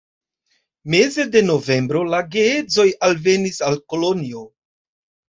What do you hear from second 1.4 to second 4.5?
novembro la geedzoj alvenis al Kolonjo.